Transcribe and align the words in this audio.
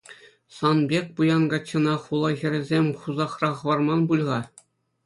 Сан 0.55 0.77
пек 0.89 1.05
пуян 1.15 1.43
каччӑна 1.51 1.95
хула 2.03 2.31
хӗрӗсем 2.39 2.85
хусахра 2.99 3.51
хӑварман 3.59 4.01
пуль-ха? 4.07 4.39